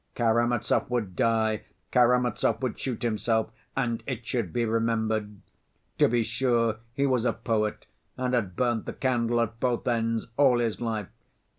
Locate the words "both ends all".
9.59-10.57